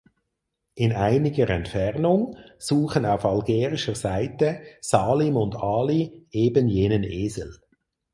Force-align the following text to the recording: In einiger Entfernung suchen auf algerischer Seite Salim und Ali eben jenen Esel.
In 0.73 0.93
einiger 0.93 1.47
Entfernung 1.51 2.35
suchen 2.57 3.05
auf 3.05 3.23
algerischer 3.23 3.93
Seite 3.93 4.61
Salim 4.81 5.37
und 5.37 5.55
Ali 5.55 6.25
eben 6.31 6.67
jenen 6.67 7.03
Esel. 7.03 7.61